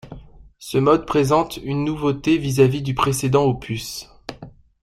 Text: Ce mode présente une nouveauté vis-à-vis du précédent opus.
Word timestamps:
Ce 0.57 0.79
mode 0.79 1.05
présente 1.05 1.57
une 1.57 1.83
nouveauté 1.85 2.39
vis-à-vis 2.39 2.81
du 2.81 2.95
précédent 2.95 3.43
opus. 3.43 4.09